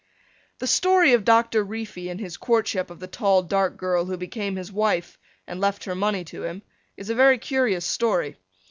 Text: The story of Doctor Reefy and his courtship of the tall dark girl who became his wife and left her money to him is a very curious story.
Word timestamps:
The 0.57 0.65
story 0.65 1.13
of 1.13 1.23
Doctor 1.23 1.63
Reefy 1.63 2.09
and 2.09 2.19
his 2.19 2.35
courtship 2.35 2.89
of 2.89 2.99
the 2.99 3.05
tall 3.05 3.43
dark 3.43 3.77
girl 3.77 4.05
who 4.05 4.17
became 4.17 4.55
his 4.55 4.71
wife 4.71 5.19
and 5.45 5.61
left 5.61 5.83
her 5.85 5.93
money 5.93 6.23
to 6.23 6.41
him 6.43 6.63
is 6.97 7.11
a 7.11 7.13
very 7.13 7.37
curious 7.37 7.85
story. 7.85 8.37